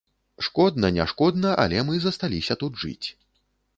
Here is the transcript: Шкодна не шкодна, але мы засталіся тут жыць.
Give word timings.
Шкодна 0.45 0.89
не 0.95 1.05
шкодна, 1.11 1.51
але 1.65 1.85
мы 1.91 2.03
засталіся 2.07 2.59
тут 2.63 2.83
жыць. 2.85 3.07